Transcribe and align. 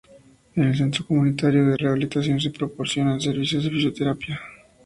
En 0.55 0.63
el 0.63 0.75
Centro 0.75 1.05
Comunitario 1.05 1.63
de 1.67 1.77
Rehabilitación 1.77 2.41
se 2.41 2.49
proporcionan 2.49 3.21
servicios 3.21 3.65
de 3.65 3.69
fisioterapia. 3.69 4.39